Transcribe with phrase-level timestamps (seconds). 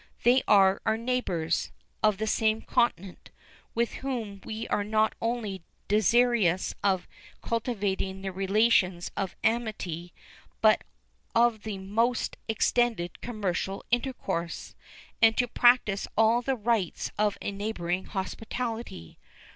[0.23, 3.29] They are our neighbors, of the same continent,
[3.75, 7.07] with whom we are not only desirous of
[7.43, 10.11] cultivating the relations of amity,
[10.59, 10.83] but
[11.35, 14.73] of the most extended commercial intercourse,
[15.21, 19.19] and to practice all the rites of a neighborhood hospitality.